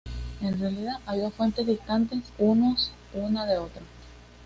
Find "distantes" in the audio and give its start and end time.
1.67-2.33